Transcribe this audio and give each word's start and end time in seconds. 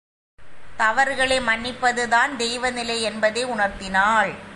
தவறுகளை 0.77 1.39
மன்னிப்பதுதான் 1.39 2.31
தெய்வநிலை 2.37 3.01
என்பதை 3.01 3.45
உணர்த்தினாள். 3.45 4.31